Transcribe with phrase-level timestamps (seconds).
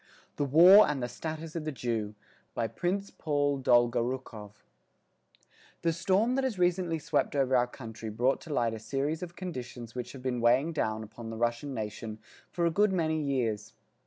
[0.37, 2.15] _THE WAR AND THE STATUS OF THE JEW
[2.55, 4.51] BY PRINCE PAUL DOLGORUKOV
[5.83, 9.35] The storm that has recently swept over our country brought to light a series of
[9.35, 12.17] conditions which have been weighing down upon the Russian nation
[12.49, 13.75] for a good many years.